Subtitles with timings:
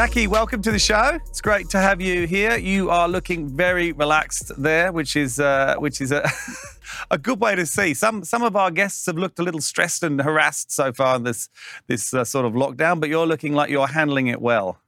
[0.00, 1.18] Jackie, welcome to the show.
[1.26, 2.56] It's great to have you here.
[2.56, 6.26] You are looking very relaxed there, which is uh, which is a,
[7.10, 7.92] a good way to see.
[7.92, 11.24] Some some of our guests have looked a little stressed and harassed so far in
[11.24, 11.50] this
[11.86, 14.78] this uh, sort of lockdown, but you're looking like you're handling it well.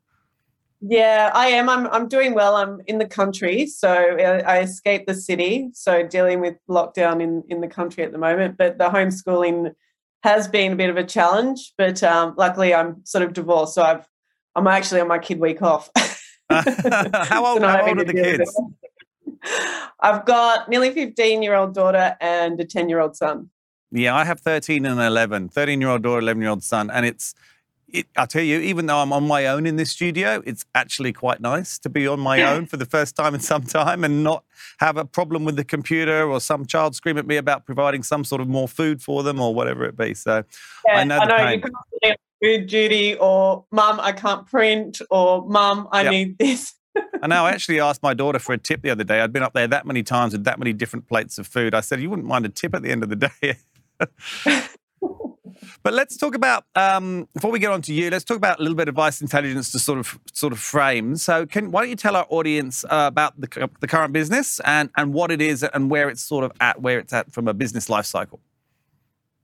[0.80, 1.68] Yeah, I am.
[1.68, 2.56] I'm I'm doing well.
[2.56, 5.68] I'm in the country, so I escaped the city.
[5.74, 9.74] So dealing with lockdown in in the country at the moment, but the homeschooling
[10.22, 11.74] has been a bit of a challenge.
[11.76, 14.06] But um, luckily, I'm sort of divorced, so I've
[14.54, 15.90] I'm actually on my kid week off.
[16.50, 18.60] how old, how old are the kids?
[20.00, 23.50] I've got nearly 15 year old daughter and a 10 year old son.
[23.90, 26.90] Yeah, I have 13 and 11, 13 year old daughter, 11 year old son.
[26.90, 27.34] And it's,
[27.88, 31.12] it, I'll tell you, even though I'm on my own in this studio, it's actually
[31.12, 34.24] quite nice to be on my own for the first time in some time and
[34.24, 34.44] not
[34.78, 38.24] have a problem with the computer or some child scream at me about providing some
[38.24, 40.14] sort of more food for them or whatever it be.
[40.14, 40.42] So
[40.86, 41.68] yeah, I know, I know
[42.02, 46.10] you food duty or mum, I can't print or mum, I yep.
[46.10, 46.74] need this.
[47.22, 49.20] and I actually asked my daughter for a tip the other day.
[49.20, 51.74] I'd been up there that many times with that many different plates of food.
[51.74, 53.56] I said, You wouldn't mind a tip at the end of the day.
[55.82, 58.10] but let's talk about um, before we get on to you.
[58.10, 61.16] Let's talk about a little bit of Advice Intelligence to sort of sort of frame.
[61.16, 64.90] So, can why don't you tell our audience uh, about the, the current business and
[64.96, 67.54] and what it is and where it's sort of at, where it's at from a
[67.54, 68.40] business life cycle?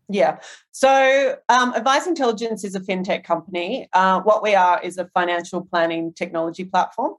[0.08, 0.38] Yeah.
[0.72, 3.88] So, um, Advice Intelligence is a fintech company.
[3.92, 7.14] Uh, what we are is a financial planning technology platform.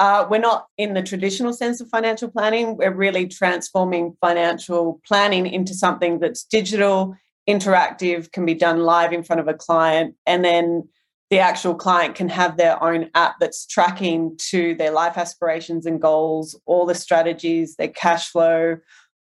[0.00, 2.76] Uh, we're not in the traditional sense of financial planning.
[2.76, 7.14] We're really transforming financial planning into something that's digital,
[7.48, 10.88] interactive, can be done live in front of a client, and then
[11.30, 16.00] the actual client can have their own app that's tracking to their life aspirations and
[16.00, 18.76] goals, all the strategies, their cash flow,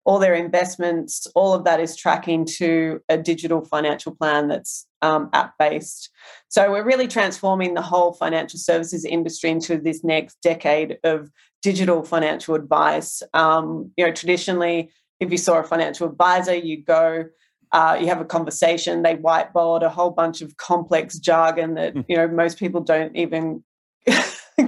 [0.05, 5.29] all their investments, all of that is tracking to a digital financial plan that's um,
[5.33, 6.09] app based.
[6.49, 11.29] So we're really transforming the whole financial services industry into this next decade of
[11.61, 13.23] digital financial advice.
[13.33, 17.25] Um, you know, traditionally, if you saw a financial advisor, you go,
[17.71, 22.01] uh, you have a conversation, they whiteboard a whole bunch of complex jargon that hmm.
[22.07, 23.63] you know most people don't even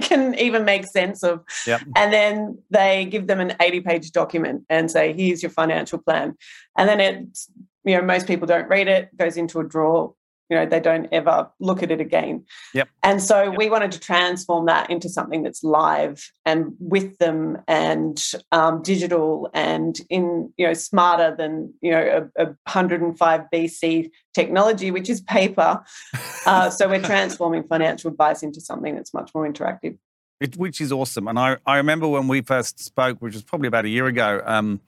[0.00, 1.42] can even make sense of.
[1.66, 1.82] Yep.
[1.96, 6.36] And then they give them an 80 page document and say, here's your financial plan.
[6.76, 7.38] And then it,
[7.84, 10.14] you know, most people don't read it, goes into a drawer.
[10.48, 12.44] You know they don't ever look at it again
[12.74, 12.88] Yep.
[13.02, 13.58] and so Yep.
[13.58, 18.22] we wanted to transform that into something that's live and with them and
[18.52, 24.90] um, digital and in you know smarter than you know a, a 105 bc technology
[24.90, 25.82] which is paper
[26.46, 29.96] uh, so we're transforming financial advice into something that's much more interactive
[30.40, 31.28] It, which is awesome.
[31.28, 34.42] And I, I remember when we first spoke, which was probably about a year ago,
[34.44, 34.80] um,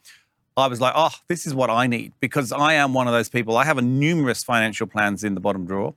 [0.59, 3.29] I was like, oh, this is what I need because I am one of those
[3.29, 3.57] people.
[3.57, 5.95] I have a numerous financial plans in the bottom drawer.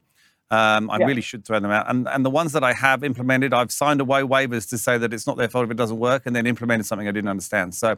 [0.52, 1.06] Um, I Yeah.
[1.06, 1.90] really should throw them out.
[1.90, 5.14] And, and the ones that I have implemented, I've signed away waivers to say that
[5.14, 7.74] it's not their fault if it doesn't work and then implemented something I didn't understand.
[7.74, 7.98] So,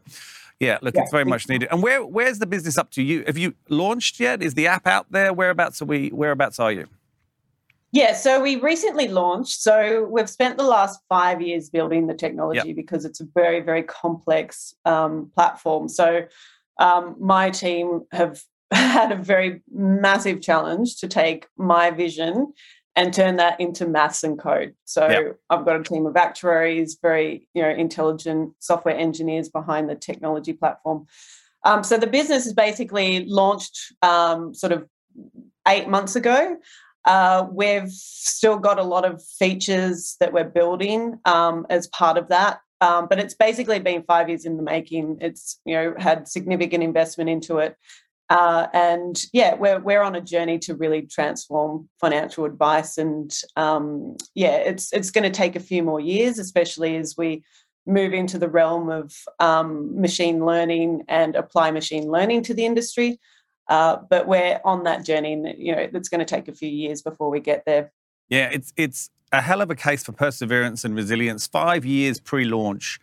[0.59, 1.01] yeah, look, Yeah.
[1.01, 1.69] it's very much needed.
[1.71, 3.23] And where where's the business up to you?
[3.25, 4.43] Have you launched yet?
[4.43, 5.33] Is the app out there?
[5.33, 6.09] Whereabouts are we?
[6.09, 6.87] Whereabouts are you?
[7.93, 9.61] Yeah, so we recently launched.
[9.61, 13.83] So we've spent the last five years building the technology because it's a very, very
[13.83, 15.87] complex um, platform.
[15.87, 16.25] So
[16.79, 18.41] um, my team have
[18.71, 22.53] had a very massive challenge to take my vision
[22.95, 24.73] and turn that into maths and code.
[24.85, 25.39] So Yep.
[25.51, 30.53] I've got a team of actuaries, very you know intelligent software engineers behind the technology
[30.53, 31.05] platform.
[31.63, 34.87] Um, so the business is basically launched um, sort of
[35.67, 36.57] eight months ago.
[37.05, 42.29] Uh, we've still got a lot of features that we're building um, as part of
[42.29, 42.59] that.
[42.81, 45.17] Um, but it's basically been five years in the making.
[45.21, 47.77] It's you know had significant investment into it,
[48.29, 52.97] uh, and yeah, we're we're on a journey to really transform financial advice.
[52.97, 57.43] And um, yeah, it's it's going to take a few more years, especially as we
[57.85, 63.19] move into the realm of um, machine learning and apply machine learning to the industry.
[63.67, 66.69] Uh, but we're on that journey, and you know it's going to take a few
[66.69, 67.91] years before we get there.
[68.29, 71.47] Yeah, it's it's a hell of a case for perseverance and resilience.
[71.47, 72.99] Five years pre-launch,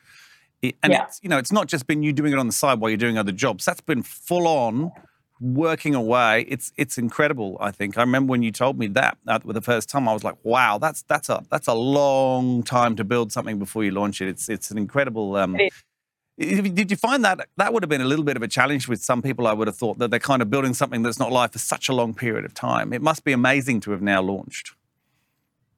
[0.62, 1.04] and Yeah.
[1.04, 2.98] it's you know it's not just been you doing it on the side while you're
[2.98, 3.64] doing other jobs.
[3.64, 4.92] That's been full on
[5.40, 6.44] working away.
[6.48, 7.56] It's it's incredible.
[7.60, 10.06] I think I remember when you told me that uh, for the first time.
[10.08, 13.82] I was like, wow, that's that's a that's a long time to build something before
[13.82, 14.28] you launch it.
[14.28, 15.36] It's it's an incredible.
[15.36, 15.72] Um, It
[16.40, 19.02] did you find that that would have been a little bit of a challenge with
[19.02, 19.46] some people?
[19.46, 21.88] I would have thought that they're kind of building something that's not live for such
[21.88, 22.94] a long period of time.
[22.94, 24.72] It must be amazing to have now launched.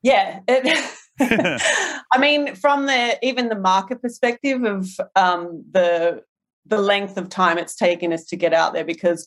[0.03, 0.41] Yeah.
[0.47, 0.99] It,
[2.13, 6.23] I mean, from the even the market perspective of um, the
[6.65, 9.27] the length of time it's taken us to get out there, because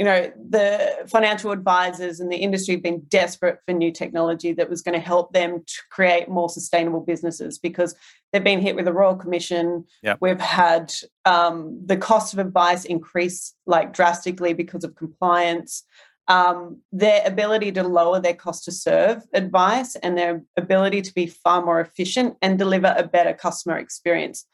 [0.00, 4.70] you know the financial advisors and the industry have been desperate for new technology that
[4.70, 7.94] was going to help them to create more sustainable businesses because
[8.32, 9.84] they've been hit with a royal commission.
[10.02, 10.16] Yep.
[10.22, 10.90] We've had
[11.26, 15.84] um, the cost of advice increase like drastically because of compliance
[16.28, 21.26] um, their ability to lower their cost to serve advice and their ability to be
[21.26, 24.46] far more efficient and deliver a better customer experience.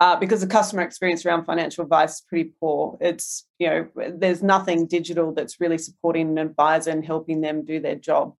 [0.00, 2.96] Uh, because the customer experience around financial advice is pretty poor.
[3.02, 3.86] It's, you know,
[4.16, 8.34] there's nothing digital that's really supporting an advisor and helping them do their job.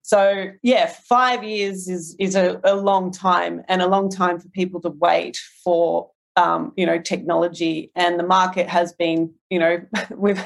[0.00, 4.48] So yeah, five years is is a, a long time and a long time for
[4.48, 9.80] people to wait for um, you know technology and the market has been you know
[10.16, 10.42] we've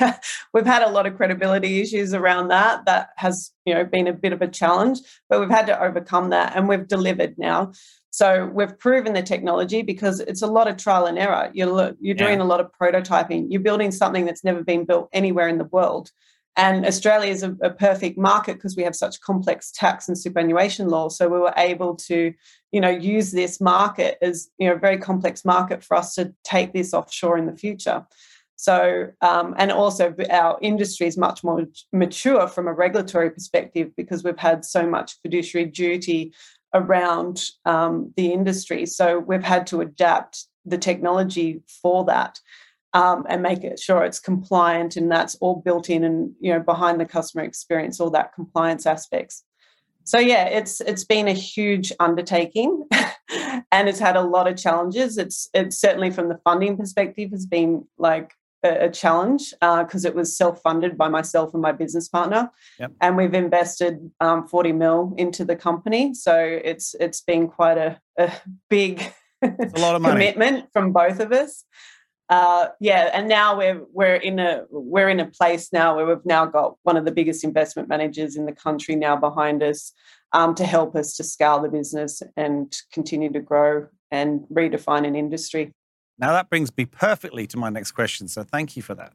[0.52, 4.12] we've had a lot of credibility issues around that that has you know been a
[4.12, 5.00] bit of a challenge
[5.30, 7.72] but we've had to overcome that and we've delivered now
[8.18, 12.22] so we've proven the technology because it's a lot of trial and error you're you're
[12.24, 12.46] doing Yeah.
[12.46, 16.10] a lot of prototyping you're building something that's never been built anywhere in the world
[16.58, 20.88] and Australia is a, a perfect market because we have such complex tax and superannuation
[20.88, 21.08] law.
[21.08, 22.34] So we were able to,
[22.72, 26.34] you know, use this market as you know a very complex market for us to
[26.42, 28.04] take this offshore in the future.
[28.56, 28.76] So
[29.20, 34.44] um, and also our industry is much more mature from a regulatory perspective because we've
[34.50, 36.34] had so much fiduciary duty
[36.74, 38.86] around um, the industry.
[38.86, 42.38] So we've had to adapt the technology for that
[42.94, 46.60] um, and make it sure it's compliant and that's all built in and you know
[46.60, 49.44] behind the customer experience all that compliance aspects
[50.04, 52.86] so yeah it's it's been a huge undertaking
[53.72, 57.46] and it's had a lot of challenges it's it's certainly from the funding perspective has
[57.46, 58.32] been like
[58.64, 62.50] a, challenge because it was self-funded by myself and my business partner
[62.80, 62.92] Yep.
[63.00, 68.00] and we've invested um, 40 mil into the company so it's it's been quite a,
[68.18, 68.32] a
[68.68, 69.12] big
[69.42, 69.48] a
[69.78, 70.12] lot of money.
[70.14, 71.64] commitment from both of us
[72.30, 76.26] uh, yeah, and now we're we're in a we're in a place now where we've
[76.26, 79.92] now got one of the biggest investment managers in the country now behind us
[80.32, 85.16] um, to help us to scale the business and continue to grow and redefine an
[85.16, 85.72] industry.
[86.18, 88.28] Now that brings me perfectly to my next question.
[88.28, 89.12] So thank you for that.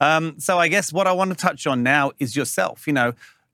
[0.00, 2.86] Um, so I guess what I want to touch on now is yourself.
[2.86, 3.12] You know,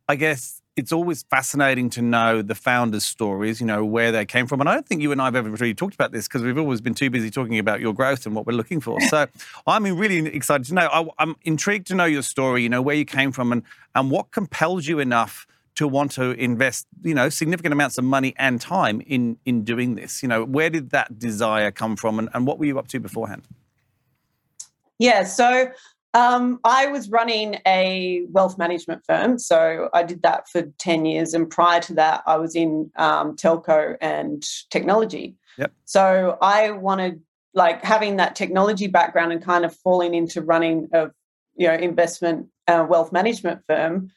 [0.09, 4.47] I guess it's always fascinating to know the founders' stories, you know, where they came
[4.47, 4.61] from.
[4.61, 6.59] And I don't think you and I have ever really talked about this because we've
[6.59, 8.99] always been too busy talking about your growth and what we're looking for.
[9.15, 9.27] So
[9.67, 10.89] I'm really excited to know.
[11.19, 13.63] I, am intrigued to know your story, you know, where you came from and,
[13.95, 18.35] and what compelled you enough to want to invest, you know, significant amounts of money
[18.39, 20.23] and time in in doing this.
[20.23, 23.01] You know, where did that desire come from and, and what were you up to
[23.01, 23.43] beforehand?
[24.99, 25.71] Yeah, so
[26.15, 31.35] um, I was running a wealth management firm, so I did that for ten years,
[31.35, 35.35] and prior to that, I was in um, telco and technology.
[35.59, 35.73] Yep.
[35.85, 37.21] So I wanted,
[37.55, 41.11] like, having that technology background and kind of falling into running a,
[41.57, 44.11] you know, investment uh, wealth management firm.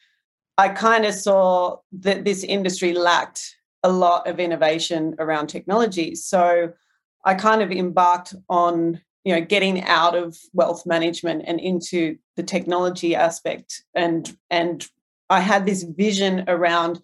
[0.58, 6.16] I kind of saw that this industry lacked a lot of innovation around technology.
[6.16, 6.72] So
[7.24, 12.42] I kind of embarked on you know getting out of wealth management and into the
[12.42, 14.88] technology aspect and and
[15.28, 17.00] i had this vision around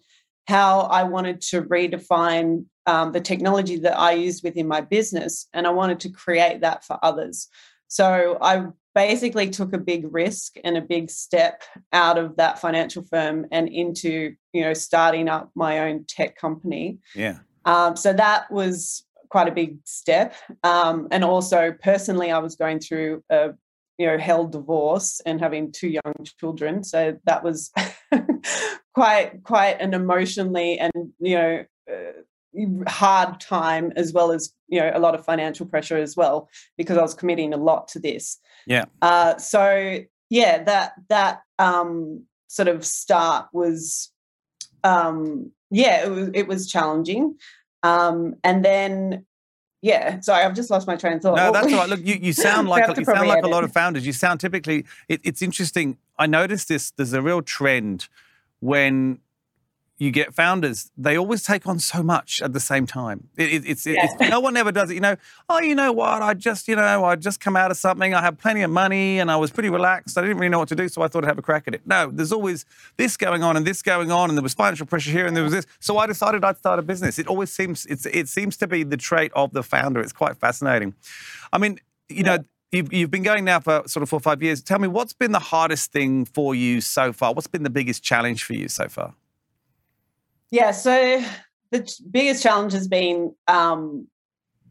[0.47, 5.67] how i wanted to redefine um, the technology that i used within my business and
[5.67, 7.47] i wanted to create that for others
[7.87, 11.61] so i basically took a big risk and a big step
[11.93, 16.97] out of that financial firm and into you know starting up my own tech company
[17.13, 20.35] yeah um, so that was quite a big step.
[20.63, 23.49] Um, and also personally, I was going through a
[23.97, 27.71] you know hell divorce and having two young children, so that was
[28.93, 31.65] quite quite an emotionally and you know.
[31.91, 32.21] Uh,
[32.87, 36.97] hard time as well as you know a lot of financial pressure as well because
[36.97, 38.39] I was committing a lot to this.
[38.65, 38.85] Yeah.
[39.01, 44.11] Uh, so yeah, that that um, sort of start was
[44.83, 47.37] um, yeah, it was it was challenging.
[47.83, 49.25] Um, and then,
[49.81, 51.35] yeah, sorry, I've just lost my train of thought.
[51.35, 51.89] No, that's all right.
[51.89, 54.05] Look, you, you sound like you sound like a lot of founders.
[54.05, 54.85] You sound typically.
[55.07, 55.97] It, it's interesting.
[56.17, 56.91] I noticed this.
[56.91, 58.07] There's a real trend
[58.59, 59.19] when
[59.97, 63.29] you get founders, they always take on so much at the same time.
[63.37, 64.05] It, it, it's, yeah.
[64.05, 64.95] it's, no one ever does it.
[64.95, 65.15] You know,
[65.47, 66.21] oh, you know what?
[66.21, 68.13] I just, you know, I just come out of something.
[68.13, 70.17] I have plenty of money and I was pretty relaxed.
[70.17, 71.73] I didn't really know what to do, so I thought I'd have a crack at
[71.73, 71.81] it.
[71.85, 72.65] No, there's always
[72.97, 75.43] this going on and this going on, and there was financial pressure here and there
[75.43, 75.65] was this.
[75.79, 77.17] So I decided I'd start a business.
[77.17, 80.01] It always seems it's it seems to be the trait of the founder.
[80.01, 80.93] It's quite fascinating.
[81.53, 82.37] I mean, you yeah.
[82.37, 82.45] know.
[82.71, 84.61] You've, you've been going now for sort of four or five years.
[84.61, 87.33] Tell me, what's been the hardest thing for you so far?
[87.33, 89.13] What's been the biggest challenge for you so far?
[90.55, 91.21] Yeah, so
[91.71, 94.07] the biggest challenge has been um,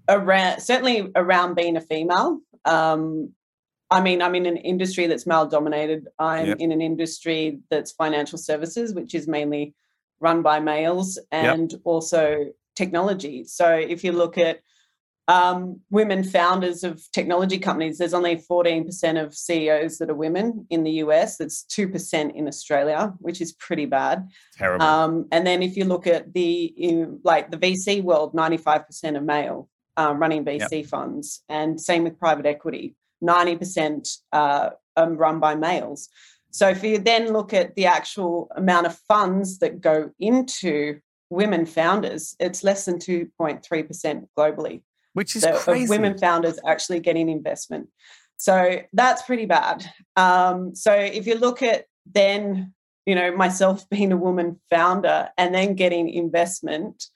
[0.09, 2.41] around certainly around being a female.
[2.65, 3.33] Um,
[3.91, 6.09] I mean, I'm in an industry that's male dominated.
[6.19, 6.57] I'm yep.
[6.59, 9.75] in an industry that's financial services, which is mainly
[10.21, 11.81] run by males, and yep.
[11.85, 13.45] also technology.
[13.45, 14.61] So if you look at
[15.27, 20.85] um, women founders of technology companies, there's only 14% of CEOs that are women in
[20.85, 21.39] the US.
[21.39, 24.29] That's 2% in Australia, which is pretty bad.
[24.57, 24.85] Terrible.
[24.85, 29.21] Um, and then if you look at the in, like the VC world, 95% are
[29.21, 30.87] male um, running VC yep.
[30.87, 36.09] funds, and same with private equity, 90% uh, um, run by males.
[36.51, 41.01] So if you then look at the actual amount of funds that go into
[41.31, 44.83] women founders, it's less than 2.3% globally
[45.15, 45.89] which is so, crazy.
[45.89, 47.89] Women founders actually getting investment.
[48.37, 49.85] So that's pretty bad.
[50.17, 52.75] Um, so if you look at then,
[53.07, 57.07] you know, myself being a woman founder and then getting investment,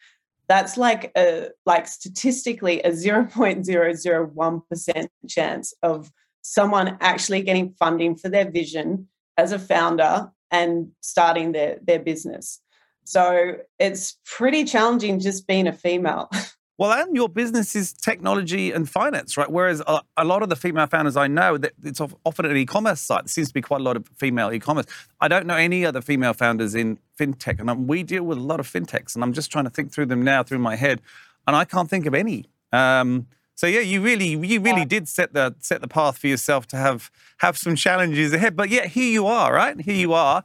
[0.49, 8.51] that's like a like statistically a 0.001% chance of someone actually getting funding for their
[8.51, 12.61] vision as a founder and starting their their business.
[13.05, 16.31] So it's pretty challenging just being a female.
[16.79, 19.51] Well, and your business is technology and finance, right?
[19.51, 23.01] Whereas a, a lot of the female founders I know, that it's often an e-commerce
[23.01, 23.25] site.
[23.25, 24.87] There seems to be quite a lot of female e-commerce.
[25.21, 28.61] I don't know any other female founders in fintech, and we deal with a lot
[28.61, 29.17] of fintechs.
[29.17, 31.01] And I'm just trying to think through them now through my head,
[31.49, 32.45] and I can't think of any.
[32.73, 36.69] Um, so yeah, you really, you really did set the set the path for yourself
[36.69, 38.55] to have have some challenges ahead.
[38.55, 39.81] But yet here you are, right?
[39.81, 40.45] Here you are,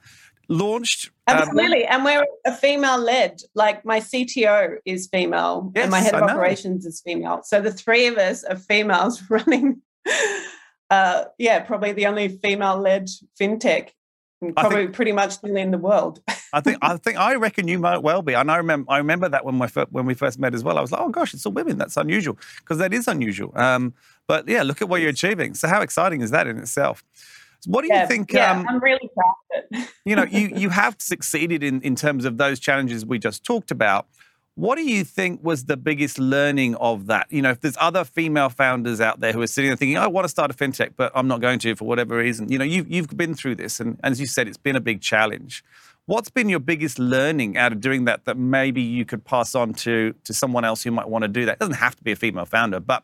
[0.49, 1.09] launched.
[1.27, 1.85] Um, Absolutely.
[1.87, 3.41] Um, and we're a female led.
[3.55, 7.41] Like my CTO is female yes, and my head of operations is female.
[7.43, 9.81] So the three of us are females running,
[10.89, 13.07] uh, yeah, probably the only female led
[13.39, 13.89] fintech.
[14.57, 16.19] Probably think, pretty much in the world.
[16.51, 18.33] I think I think I reckon you might well be.
[18.33, 20.77] And I remember I remember that when we when we first met as well.
[20.77, 21.77] I was like, oh gosh, it's all women.
[21.77, 23.57] That's unusual because that is unusual.
[23.57, 23.93] Um,
[24.27, 25.53] but yeah, look at what you're achieving.
[25.53, 27.05] So how exciting is that in itself?
[27.67, 28.31] What do yeah, you think?
[28.31, 29.89] Yeah, um, I'm really proud of it.
[30.05, 33.71] you know, you you have succeeded in in terms of those challenges we just talked
[33.71, 34.07] about.
[34.55, 37.25] What do you think was the biggest learning of that?
[37.31, 40.05] You know, if there's other female founders out there who are sitting there thinking, I
[40.05, 42.51] want to start a fintech, but I'm not going to for whatever reason.
[42.51, 43.79] You know, you've, you've been through this.
[43.79, 45.63] And, and as you said, it's been a big challenge.
[46.05, 49.73] What's been your biggest learning out of doing that that maybe you could pass on
[49.75, 51.53] to to someone else who might want to do that?
[51.53, 53.03] It doesn't have to be a female founder, but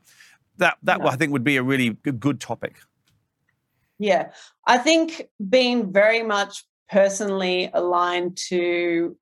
[0.57, 1.07] that that No.
[1.07, 2.75] I think would be a really good, good topic.
[3.99, 4.31] Yeah,
[4.65, 9.17] I think being very much personally aligned to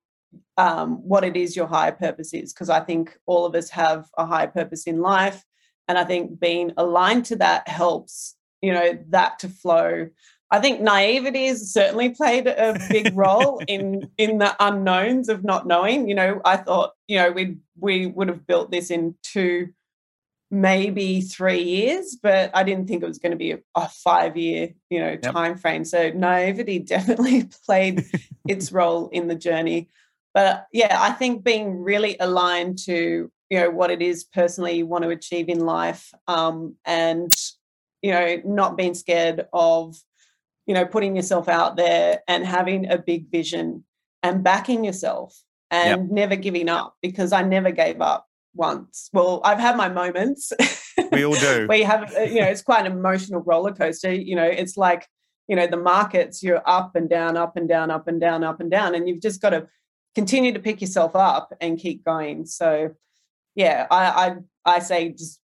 [0.58, 4.08] um, what it is your higher purpose is, because I think all of us have
[4.18, 5.44] a higher purpose in life.
[5.88, 10.10] And I think being aligned to that helps, you know, that to flow.
[10.50, 15.68] I think naivety has certainly played a big role in in the unknowns of not
[15.68, 16.08] knowing.
[16.08, 19.70] You know, I thought, you know, we we would have built this in two
[20.50, 24.38] maybe three years, but I didn't think it was going to be a, a five
[24.38, 25.84] year, you know, time frame.
[25.84, 28.06] So naivety definitely played
[28.48, 29.89] its role in the journey.
[30.34, 34.86] But yeah, I think being really aligned to you know what it is personally you
[34.86, 37.32] want to achieve in life, um, and
[38.01, 39.98] you know not being scared of
[40.66, 43.84] you know putting yourself out there and having a big vision
[44.22, 46.12] and backing yourself and Yep.
[46.12, 48.27] never giving up because I never gave up
[48.58, 49.10] once.
[49.14, 50.52] Well, I've had my moments.
[51.12, 51.68] We all do.
[51.70, 54.12] we have, uh, you know, it's quite an emotional roller coaster.
[54.12, 55.08] You know, it's like,
[55.48, 58.60] you know, the markets, you're up and down, up and down, up and down, up
[58.60, 58.96] and down.
[58.96, 59.68] And you've just got to
[60.16, 62.48] continue to pick yourself up and keep going.
[62.48, 62.96] So,
[63.54, 64.36] yeah, I,
[64.66, 65.40] I, I say just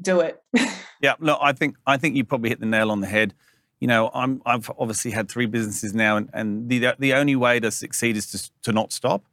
[0.00, 0.40] do it.
[1.00, 3.34] Yeah, look, I think I think you probably hit the nail on the head.
[3.80, 7.60] You know, I'm I've obviously had three businesses now, and, and the the only way
[7.60, 9.24] to succeed is to to not stop.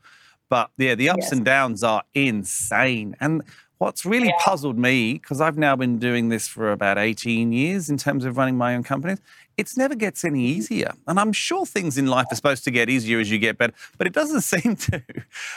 [0.50, 1.32] But yeah, the ups Yes.
[1.32, 3.16] and downs are insane.
[3.20, 3.42] And
[3.78, 4.34] what's really Yeah.
[4.40, 8.38] puzzled me, because I've now been doing this for about 18 years in terms of
[8.38, 9.20] running my own companies,
[9.58, 10.92] it's never gets any easier.
[11.08, 13.74] And I'm sure things in life are supposed to get easier as you get better,
[13.98, 15.02] but it doesn't seem to.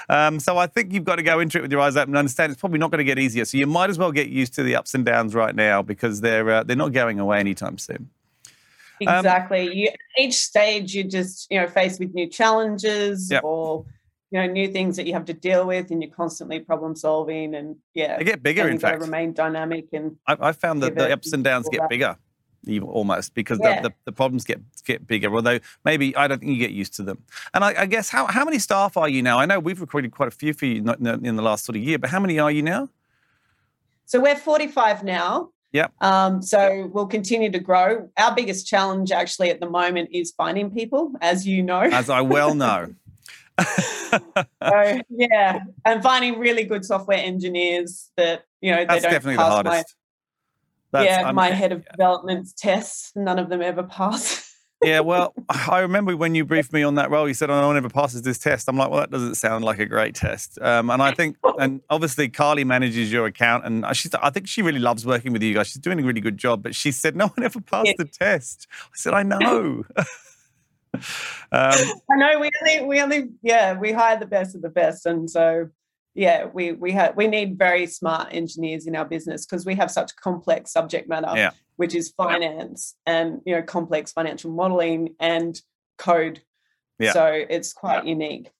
[0.08, 2.18] Um, so I think you've got to go into it with your eyes open and
[2.18, 3.44] understand it's probably not going to get easier.
[3.44, 6.20] So you might as well get used to the ups and downs right now because
[6.20, 8.08] they're uh, they're not going away anytime soon.
[9.06, 9.72] Um, exactly.
[9.74, 13.44] you, each stage, you just, you know, faced with new challenges Yep.
[13.44, 13.84] or,
[14.30, 17.54] you know, new things that you have to deal with and you're constantly problem solving.
[17.54, 19.00] And yeah, They get bigger, in fact.
[19.00, 21.88] remain dynamic and I've, I've found that the ups and downs get that.
[21.90, 22.16] bigger,
[22.82, 23.80] almost because Yeah.
[23.80, 25.34] the, the, the problems get get bigger.
[25.34, 27.22] Although maybe I don't think you get used to them.
[27.54, 29.38] And I, I guess how how many staff are you now?
[29.38, 31.98] I know we've recruited quite a few for you in the last sort of year,
[31.98, 32.90] but how many are you now?
[34.04, 35.50] So we're 45 now.
[35.72, 35.92] Yep.
[36.00, 38.08] Um, so we'll continue to grow.
[38.16, 41.80] Our biggest challenge actually at the moment is finding people, as you know.
[41.82, 42.94] As I well know.
[44.62, 49.36] so yeah, and finding really good software engineers that you know That's they don't definitely
[49.36, 49.72] the hardest.
[49.72, 49.84] my
[50.92, 53.12] That's- yeah I'm- my head of development's tests.
[53.16, 54.44] None of them ever pass.
[54.82, 57.66] yeah, well, I remember when you briefed me on that role, you said, "Oh, no
[57.66, 60.56] one ever passes this test." I'm like, "Well, that doesn't sound like a great test."
[60.62, 64.62] Um, and I think, and obviously, Carly manages your account, and she's, I think she
[64.62, 65.66] really loves working with you guys.
[65.66, 66.62] She's doing a really good job.
[66.62, 67.94] But she said, "No one ever passed Yeah.
[67.98, 69.84] the test." I said, "I know."
[71.52, 71.74] um,
[72.10, 75.28] I know we only we only yeah we hire the best of the best, and
[75.30, 75.68] so
[76.14, 79.90] yeah we we have we need very smart engineers in our business because we have
[79.90, 81.50] such complex subject matter, Yeah.
[81.76, 85.60] which is finance and you know complex financial modeling and
[85.98, 86.42] code.
[86.98, 87.12] Yeah.
[87.12, 88.50] So it's quite unique.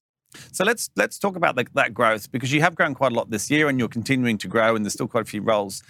[0.52, 3.30] So let's let's talk about the, that growth because you have grown quite a lot
[3.30, 5.82] this year, and you're continuing to grow, and there's still quite a few roles.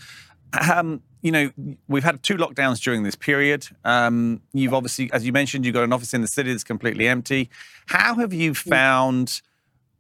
[0.72, 1.50] Um, you know,
[1.88, 3.66] we've had two lockdowns during this period.
[3.84, 7.08] Um, you've obviously, as you mentioned, you've got an office in the city that's completely
[7.08, 7.50] empty.
[7.86, 9.42] How have you found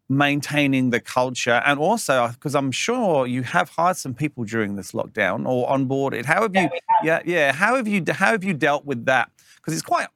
[0.08, 4.92] maintaining the culture, and also because I'm sure you have hired some people during this
[4.92, 6.24] lockdown or onboarded?
[6.24, 6.68] How have you?
[7.02, 7.52] Yeah, yeah.
[7.52, 8.04] How have you?
[8.08, 9.30] How have you dealt with that?
[9.56, 10.08] Because it's quite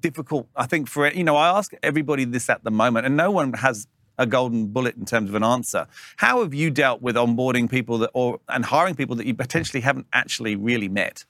[0.00, 1.14] difficult, I think, for it.
[1.14, 3.86] you know, I ask everybody this at the moment, and no one has
[4.22, 5.86] a golden bullet in terms of an answer.
[6.16, 9.80] How have you dealt with onboarding people that, or and hiring people that you potentially
[9.80, 11.24] haven't actually really met?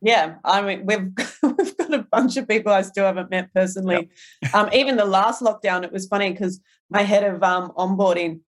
[0.00, 4.10] Yeah, I mean we've we've got a bunch of people I still haven't met personally.
[4.52, 8.40] Um, even the last lockdown, it was funny because my head of um, onboarding,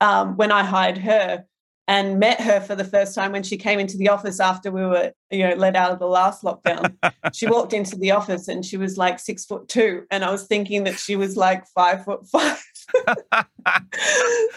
[0.00, 1.44] um, when I hired her
[1.88, 4.84] and met her for the first time when she came into the office after we
[4.84, 6.94] were you know let out of the last lockdown,
[7.34, 10.44] she walked into the office and she was like six foot two, and I was
[10.46, 12.62] thinking that she was like five foot five.
[13.34, 13.46] that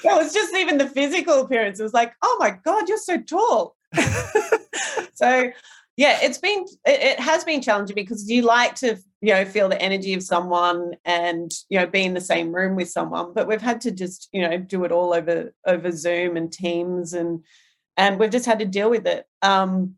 [0.04, 1.80] was just even the physical appearance.
[1.80, 3.76] It was like, oh my god, you're so tall.
[5.14, 5.52] so
[6.02, 9.70] yeah it's been it, it has been challenging because you like to you know feel
[9.70, 13.48] the energy of someone and you know be in the same room with someone but
[13.48, 17.44] we've had to just you know do it all over over zoom and teams and
[17.98, 19.94] and we've just had to deal with it um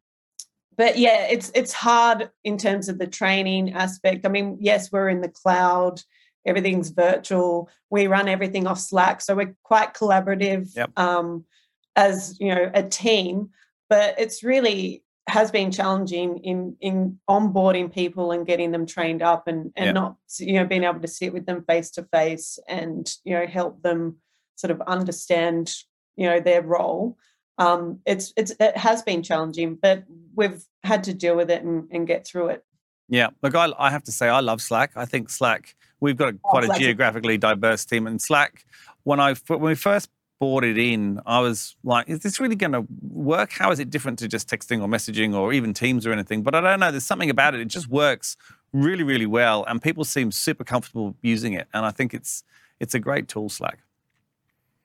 [0.76, 5.10] but yeah it's it's hard in terms of the training aspect i mean yes we're
[5.10, 6.02] in the cloud
[6.46, 11.00] everything's virtual we run everything off slack so we're quite collaborative Yep.
[11.00, 11.46] um
[11.96, 13.52] as you know a team
[13.89, 19.48] but it's really has been challenging in in onboarding people and getting them trained up
[19.48, 19.92] and and Yeah.
[19.94, 23.46] not you know being able to sit with them face to face and you know
[23.48, 24.18] help them
[24.56, 25.74] sort of understand
[26.18, 27.18] you know their role
[27.58, 30.04] um it's it's it has been challenging but
[30.36, 32.64] we've had to deal with it and, and get through it
[33.10, 34.92] Yeah, look, I, I have to say I love Slack.
[34.96, 35.76] I think Slack.
[36.00, 38.66] We've got a, quite a a- geographically diverse team, and Slack.
[39.04, 40.10] When I when we first
[40.43, 43.51] brought it in, I was like, "Is this really going to work?
[43.51, 46.53] How is it different to just texting or messaging or even Teams or anything?" But
[46.56, 46.91] I don't know.
[46.91, 47.62] There's something about it.
[47.62, 48.36] It just works
[48.73, 51.67] really, really well, and people seem super comfortable using it.
[51.73, 52.43] And I think it's
[52.79, 53.79] it's a great tool, Slack.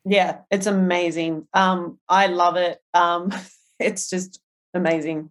[0.04, 3.22] yeah it's amazing um i love it um
[3.88, 4.40] it's just
[4.74, 5.30] amazing.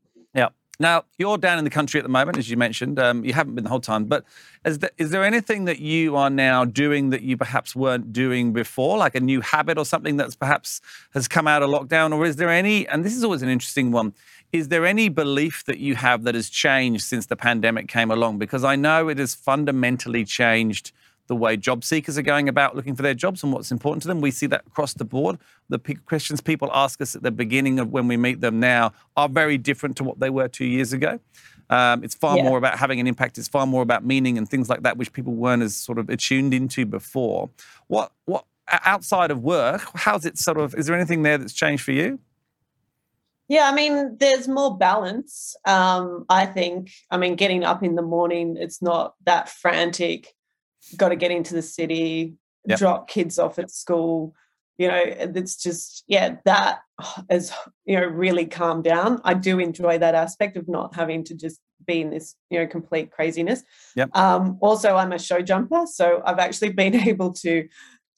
[0.79, 2.99] Now you're down in the country at the moment, as you mentioned.
[2.99, 4.23] Um, you haven't been the whole time, but
[4.63, 8.53] is there, is there anything that you are now doing that you perhaps weren't doing
[8.53, 12.25] before, like a new habit or something that's perhaps has come out of lockdown, or
[12.25, 12.87] is there any?
[12.87, 14.13] And this is always an interesting one.
[14.53, 18.37] Is there any belief that you have that has changed since the pandemic came along?
[18.37, 20.91] Because I know it has fundamentally changed
[21.27, 24.07] the way job seekers are going about looking for their jobs and what's important to
[24.07, 24.21] them.
[24.21, 25.37] We see that across the board.
[25.69, 29.29] The questions people ask us at the beginning of when we meet them now are
[29.29, 31.19] very different to what they were two years ago.
[31.69, 32.43] Um, it's far Yeah.
[32.43, 33.37] more about having an impact.
[33.37, 36.09] It's far more about meaning and things like that, which people weren't as sort of
[36.09, 37.49] attuned into before.
[37.87, 38.45] What what
[38.85, 39.81] outside of work?
[39.95, 40.73] How's it sort of?
[40.75, 42.19] Is there anything there that's changed for you?
[43.49, 45.55] Yeah, I mean, there's more balance.
[45.65, 46.91] Um, I think.
[47.11, 50.35] I mean, getting up in the morning, it's not that frantic.
[50.95, 52.79] Got to get into the city, Yep.
[52.79, 54.33] drop kids off at school.
[54.77, 56.79] You know, it's just yeah, that
[57.29, 57.51] has,
[57.85, 59.21] you know really calmed down.
[59.23, 62.67] I do enjoy that aspect of not having to just be in this you know
[62.67, 63.63] complete craziness.
[63.95, 64.15] Yep.
[64.15, 67.67] Um, also, I'm a show jumper, so I've actually been able to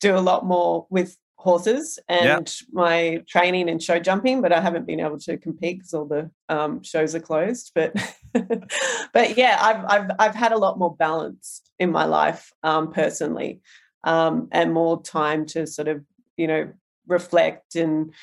[0.01, 4.85] do a lot more with horses and my training and show jumping, but I haven't
[4.85, 7.71] been able to compete because all the um, shows are closed.
[7.73, 7.95] But
[8.33, 13.61] but yeah, I've I've I've had a lot more balance in my life um, personally,
[14.03, 16.03] um, and more time to sort of
[16.35, 16.73] you know
[17.07, 18.13] reflect and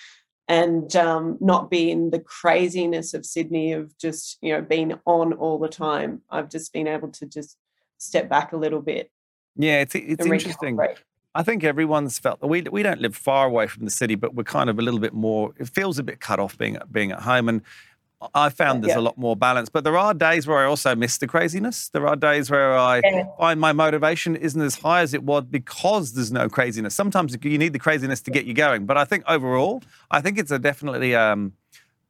[0.47, 5.33] and um, not be in the craziness of Sydney of just you know being on
[5.33, 6.21] all the time.
[6.31, 7.57] I've just been able to just
[7.97, 9.11] step back a little bit.
[9.57, 10.77] Yeah, it's it's interesting.
[11.37, 14.35] I think everyone's felt that we we don't live far away from the city, but
[14.35, 15.53] we're kind of a little bit more.
[15.59, 17.61] It feels a bit cut off being being at home, and
[18.35, 19.01] I found there's Yeah.
[19.01, 19.69] a lot more balance.
[19.69, 21.91] But there are days where I also miss the craziness.
[21.91, 23.25] There are days where I Yeah.
[23.39, 26.95] find my motivation isn't as high as it was because there's no craziness.
[26.95, 28.87] Sometimes you need the craziness to get you going.
[28.87, 31.15] But I think overall, I think it's a definitely.
[31.15, 31.53] Um,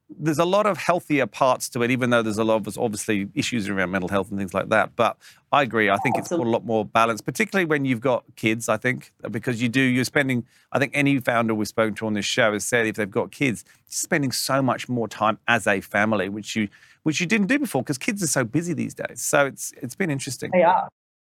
[0.09, 3.27] there's a lot of healthier parts to it, even though there's a lot of obviously
[3.35, 4.95] issues around mental health and things like that.
[4.95, 5.17] But
[5.51, 5.89] I agree.
[5.89, 8.69] I think it's got a lot more balance, particularly when you've got kids.
[8.69, 10.45] I think because you do, you're spending.
[10.71, 13.31] I think any founder we've spoken to on this show has said if they've got
[13.31, 16.69] kids, spending so much more time as a family, which you
[17.03, 19.21] which you didn't do before because kids are so busy these days.
[19.21, 20.51] So it's it's been interesting.
[20.53, 20.87] They are,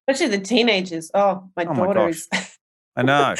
[0.09, 1.11] especially the teenagers.
[1.13, 2.15] Oh, my Oh my daughter gosh.
[2.17, 2.29] is
[2.97, 3.35] I know.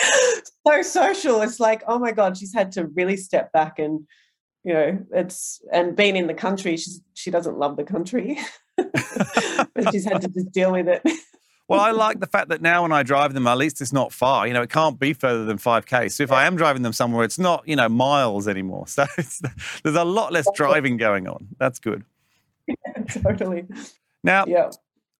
[0.67, 1.41] so social.
[1.43, 4.07] It's like, oh my god, she's had to really step back and
[4.65, 8.39] you know, it's and being in the country, she's she doesn't love the country,
[8.77, 11.03] but she's had to just deal with it.
[11.69, 14.13] Well, I like the fact that now when I drive them, at least it's not
[14.13, 14.47] far.
[14.47, 16.13] You know, it can't be further than 5K.
[16.13, 18.87] So if I am driving them somewhere, it's not, you know, miles anymore.
[18.89, 19.41] So it's,
[19.83, 21.49] there's a lot less driving going on.
[21.59, 22.05] That's good.
[23.23, 23.65] totally.
[24.23, 24.71] Now, Yeah.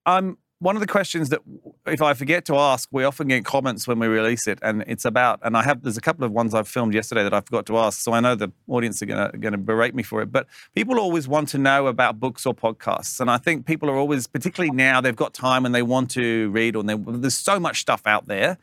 [0.05, 1.41] um, one of the questions that
[1.87, 5.05] if I forget to ask, we often get comments when we release it, and it's
[5.05, 5.41] about.
[5.43, 7.79] And I have there's a couple of ones I've filmed yesterday that I forgot to
[7.79, 10.31] ask, so I know the audience are gonna gonna berate me for it.
[10.31, 13.97] But people always want to know about books or podcasts, and I think people are
[13.97, 17.81] always, particularly now, they've got time and they want to read, or there's so much
[17.81, 18.57] stuff out there.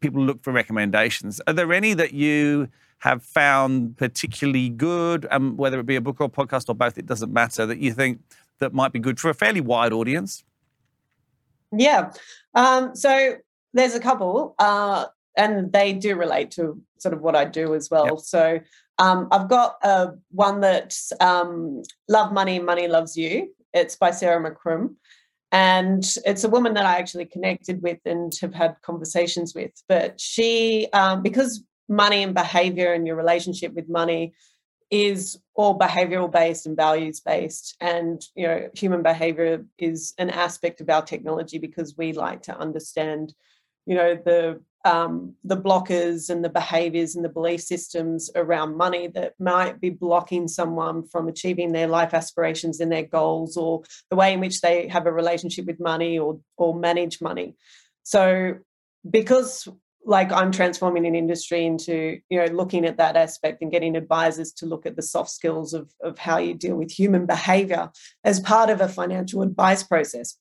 [0.00, 1.42] People look for recommendations.
[1.46, 2.68] Are there any that you
[3.00, 6.96] have found particularly good, um, whether it be a book or a podcast or both?
[6.96, 7.66] It doesn't matter.
[7.66, 8.20] That you think
[8.60, 10.42] that might be good for a fairly wide audience.
[11.78, 12.12] Yeah.
[12.54, 13.36] Um, so
[13.72, 15.06] there's a couple, uh,
[15.36, 18.06] and they do relate to sort of what I do as well.
[18.06, 18.18] Yep.
[18.20, 18.60] So
[18.98, 23.52] um, I've got uh, one that's um, Love Money, Money Loves You.
[23.72, 24.94] It's by Sarah McCrum.
[25.50, 29.70] And it's a woman that I actually connected with and have had conversations with.
[29.88, 34.34] But she, um, because money and behavior and your relationship with money
[34.90, 40.80] is all behavioral based and values based and you know human behavior is an aspect
[40.80, 43.34] of our technology because we like to understand
[43.86, 49.06] you know the um, the blockers and the behaviors and the belief systems around money
[49.08, 54.16] that might be blocking someone from achieving their life aspirations and their goals or the
[54.16, 57.54] way in which they have a relationship with money or or manage money.
[58.02, 58.56] So
[59.08, 59.66] because
[60.04, 64.52] like I'm transforming an industry into, you know, looking at that aspect and getting advisors
[64.54, 67.90] to look at the soft skills of, of how you deal with human behavior
[68.22, 70.36] as part of a financial advice process.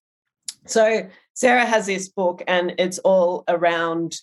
[0.66, 4.16] So Sarah has this book and it's all around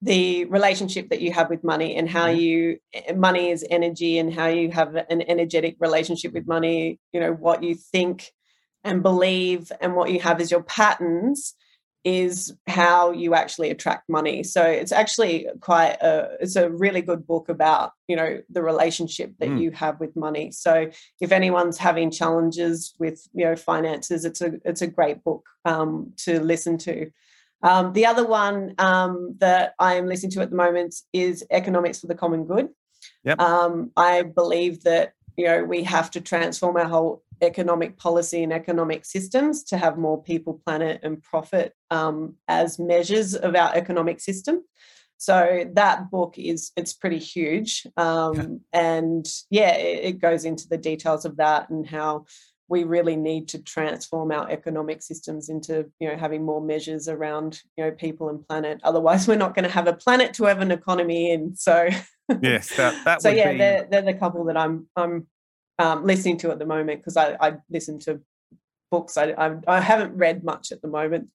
[0.00, 2.40] the relationship that you have with money and how mm-hmm.
[2.40, 7.20] you eh, money is energy and how you have an energetic relationship with money, you
[7.20, 8.30] know, what you think
[8.84, 11.54] and believe and what you have as your patterns
[12.08, 17.26] is how you actually attract money so it's actually quite a it's a really good
[17.26, 19.60] book about you know the relationship that mm.
[19.60, 20.90] you have with money so
[21.20, 26.10] if anyone's having challenges with you know finances it's a it's a great book um,
[26.16, 27.10] to listen to
[27.62, 32.00] um, the other one um, that i am listening to at the moment is economics
[32.00, 32.70] for the common good
[33.22, 33.38] yep.
[33.38, 38.52] Um, i believe that you know we have to transform our whole economic policy and
[38.52, 44.20] economic systems to have more people, planet, and profit um, as measures of our economic
[44.20, 44.62] system.
[45.16, 50.78] So that book is it's pretty huge, um, and yeah, it, it goes into the
[50.78, 52.26] details of that and how
[52.68, 57.60] we really need to transform our economic systems into you know having more measures around
[57.76, 60.60] you know people and planet otherwise we're not going to have a planet to have
[60.60, 61.88] an economy in so
[62.42, 63.58] yes that, that so yeah be...
[63.58, 65.26] they're, they're the couple that i'm i'm
[65.78, 68.20] um, listening to at the moment because I, I listen to
[68.90, 69.16] books.
[69.16, 71.28] I, I, I haven't read much at the moment,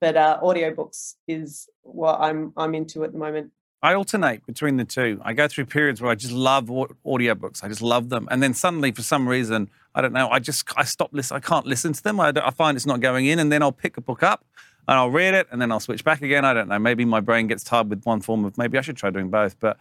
[0.00, 3.52] but uh, audiobooks is what I'm I'm into at the moment.
[3.84, 5.20] I alternate between the two.
[5.24, 7.64] I go through periods where I just love audiobooks.
[7.64, 10.28] I just love them, and then suddenly, for some reason, I don't know.
[10.28, 11.38] I just I stop listening.
[11.38, 12.20] I can't listen to them.
[12.20, 14.44] I, I find it's not going in, and then I'll pick a book up
[14.88, 16.44] and I'll read it, and then I'll switch back again.
[16.44, 16.78] I don't know.
[16.78, 18.58] Maybe my brain gets tired with one form of.
[18.58, 19.78] Maybe I should try doing both, but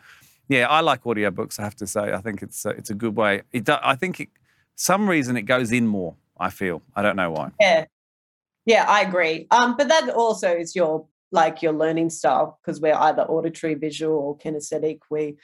[0.48, 1.60] yeah, I like audiobooks.
[1.60, 3.44] I have to say, I think it's a, it's a good way.
[3.52, 4.30] It I think it,
[4.76, 6.16] some reason it goes in more.
[6.38, 7.52] I feel I don't know why.
[7.60, 7.86] Yeah,
[8.66, 9.48] yeah, I agree.
[9.52, 14.18] Um, but that also is your like your learning style because we're either auditory, visual,
[14.18, 15.00] or kinesthetic.
[15.10, 15.38] We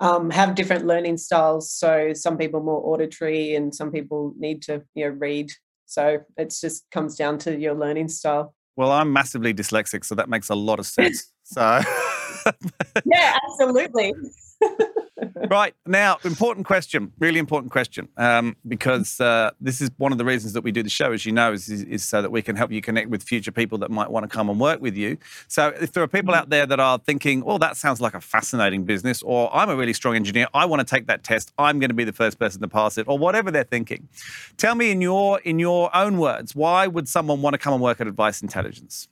[0.00, 1.72] um, have different learning styles.
[1.72, 5.50] So some people more auditory, and some people need to you know read.
[5.86, 8.54] So it just comes down to your learning style.
[8.76, 11.32] Well, I'm massively dyslexic, so that makes a lot of sense.
[11.44, 11.80] so
[13.04, 14.14] yeah, absolutely.
[15.50, 20.24] right now, important question, really important question, um, because uh, this is one of the
[20.24, 22.56] reasons that we do the show, as you know, is, is, so that we can
[22.56, 25.16] help you connect with future people that might want to come and work with you.
[25.46, 28.20] So, if there are people out there that are thinking, "Well, that sounds like a
[28.20, 31.78] fascinating business," or "I'm a really strong engineer, I want to take that test, I'm
[31.78, 34.08] going to be the first person to pass it," or whatever they're thinking,
[34.56, 37.82] tell me in your in your own words, why would someone want to come and
[37.82, 39.08] work at Advice Intelligence?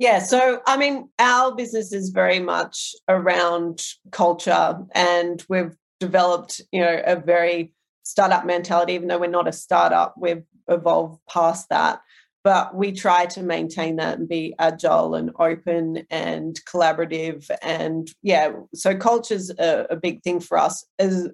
[0.00, 6.80] Yeah, so I mean, our business is very much around culture, and we've developed, you
[6.80, 8.94] know, a very startup mentality.
[8.94, 12.00] Even though we're not a startup, we've evolved past that.
[12.42, 17.50] But we try to maintain that and be agile and open and collaborative.
[17.60, 20.82] And yeah, so culture's a, a big thing for us.
[20.98, 21.28] As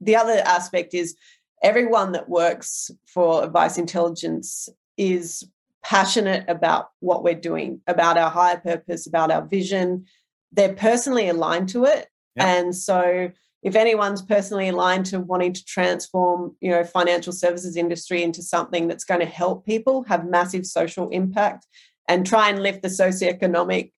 [0.00, 1.14] the other aspect is
[1.62, 5.48] everyone that works for Advice Intelligence is
[5.88, 10.04] passionate about what we're doing, about our higher purpose, about our vision.
[10.52, 12.08] They're personally aligned to it.
[12.36, 12.46] Yep.
[12.46, 13.30] And so
[13.62, 18.86] if anyone's personally aligned to wanting to transform, you know, financial services industry into something
[18.86, 21.66] that's going to help people have massive social impact
[22.06, 23.90] and try and lift the socioeconomic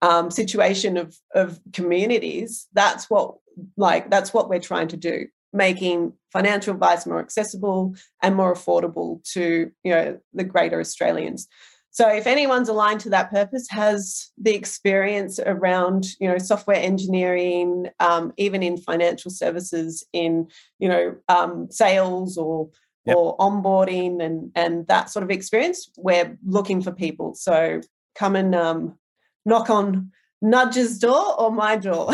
[0.00, 3.34] um, situation of, of communities, that's what
[3.76, 9.22] like that's what we're trying to do making financial advice more accessible and more affordable
[9.32, 11.48] to you know the greater Australians.
[11.90, 17.88] So if anyone's aligned to that purpose, has the experience around you know software engineering,
[18.00, 20.48] um, even in financial services, in
[20.80, 22.68] you know um, sales or
[23.04, 23.16] yep.
[23.16, 27.34] or onboarding and and that sort of experience, we're looking for people.
[27.34, 27.80] So
[28.16, 28.98] come and um,
[29.44, 30.10] knock on
[30.42, 32.12] Nudge's door or my door.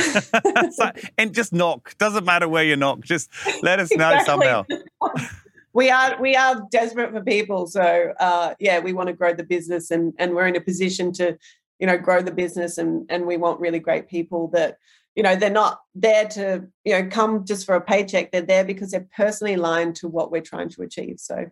[1.18, 1.96] and just knock.
[1.98, 3.00] Doesn't matter where you knock.
[3.00, 3.30] Just
[3.62, 4.24] let us know exactly.
[4.24, 4.64] somehow.
[5.72, 7.66] we are we are desperate for people.
[7.66, 11.12] So uh, yeah, we want to grow the business and and we're in a position
[11.14, 11.36] to,
[11.78, 14.78] you know, grow the business and and we want really great people that
[15.16, 18.64] you know they're not there to you know come just for a paycheck they're there
[18.64, 21.50] because they're personally aligned to what we're trying to achieve so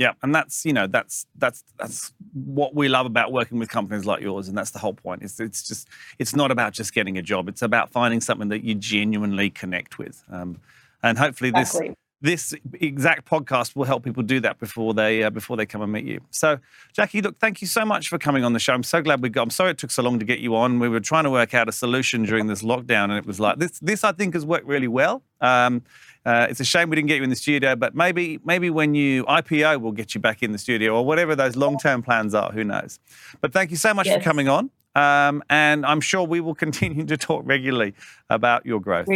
[0.00, 4.06] yeah, and that's you know that's that's that's what we love about working with companies
[4.06, 5.22] like yours, and that's the whole point.
[5.22, 7.50] It's it's just it's not about just getting a job.
[7.50, 10.58] It's about finding something that you genuinely connect with, um,
[11.02, 11.88] and hopefully exactly.
[11.88, 15.80] this this exact podcast will help people do that before they uh, before they come
[15.80, 16.20] and meet you.
[16.30, 16.58] So,
[16.92, 18.74] Jackie, look, thank you so much for coming on the show.
[18.74, 19.42] I'm so glad we got.
[19.42, 20.78] I'm sorry it took so long to get you on.
[20.78, 23.58] We were trying to work out a solution during this lockdown, and it was like
[23.58, 23.78] this.
[23.78, 25.22] This I think has worked really well.
[25.40, 25.82] Um,
[26.26, 28.94] uh, it's a shame we didn't get you in the studio, but maybe maybe when
[28.94, 32.34] you IPO, we'll get you back in the studio or whatever those long term plans
[32.34, 32.52] are.
[32.52, 32.98] Who knows?
[33.40, 34.18] But thank you so much yes.
[34.18, 34.70] for coming on.
[34.94, 37.94] Um, and I'm sure we will continue to talk regularly
[38.28, 39.08] about your growth.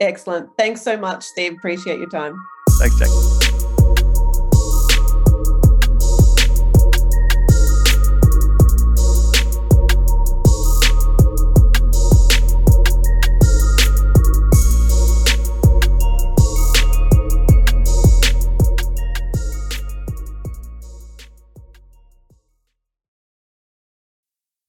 [0.00, 0.50] Excellent.
[0.58, 1.54] Thanks so much, Steve.
[1.54, 2.36] Appreciate your time.
[2.78, 3.45] Thanks, Jack.